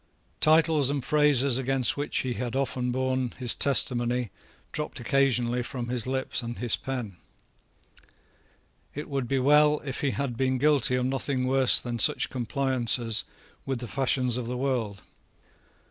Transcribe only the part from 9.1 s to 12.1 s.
be well if he had been guilty of nothing worse than